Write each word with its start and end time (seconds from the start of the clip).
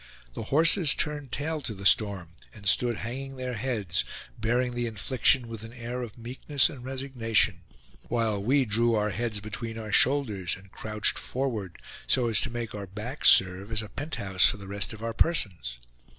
The 0.33 0.45
horses 0.49 0.95
turned 0.95 1.31
tail 1.31 1.61
to 1.61 1.75
the 1.75 1.85
storm, 1.85 2.29
and 2.55 2.65
stood 2.67 2.97
hanging 3.05 3.35
their 3.35 3.53
heads, 3.53 4.03
bearing 4.35 4.73
the 4.73 4.87
infliction 4.87 5.47
with 5.47 5.61
an 5.63 5.73
air 5.73 6.01
of 6.01 6.17
meekness 6.17 6.71
and 6.71 6.83
resignation; 6.83 7.61
while 8.07 8.41
we 8.41 8.65
drew 8.65 8.95
our 8.95 9.11
heads 9.11 9.39
between 9.41 9.77
our 9.77 9.91
shoulders, 9.91 10.55
and 10.55 10.71
crouched 10.71 11.19
forward, 11.19 11.77
so 12.07 12.29
as 12.29 12.41
to 12.41 12.49
make 12.49 12.73
our 12.73 12.87
backs 12.87 13.29
serve 13.29 13.71
as 13.71 13.83
a 13.83 13.89
pent 13.89 14.15
house 14.15 14.43
for 14.47 14.57
the 14.57 14.65
rest 14.65 14.91
of 14.91 15.03
our 15.03 15.13
persons. 15.13 15.77